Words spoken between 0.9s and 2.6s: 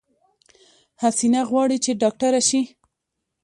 حسينه غواړی چې ډاکټره